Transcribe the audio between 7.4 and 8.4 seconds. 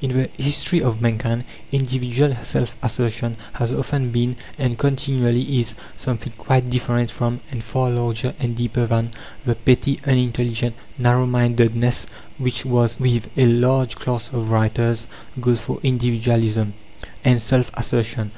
and far larger